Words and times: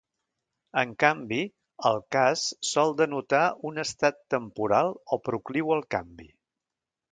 En 0.81 0.93
canvi, 1.03 1.37
el 1.89 1.99
cas 2.15 2.45
sol 2.71 2.95
denotar 3.03 3.43
un 3.71 3.79
estat 3.85 4.19
temporal 4.37 4.93
o 5.19 5.23
procliu 5.29 5.73
al 5.79 5.89
canvi. 5.97 6.29